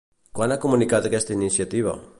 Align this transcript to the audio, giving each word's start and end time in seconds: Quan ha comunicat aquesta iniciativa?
Quan 0.39 0.53
ha 0.53 0.57
comunicat 0.63 1.07
aquesta 1.11 1.37
iniciativa? 1.41 1.99